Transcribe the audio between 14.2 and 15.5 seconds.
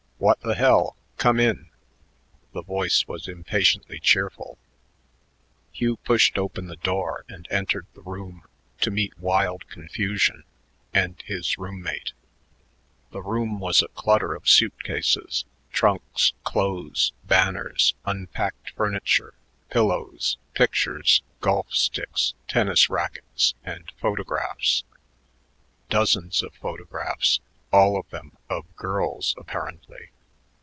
of suit cases,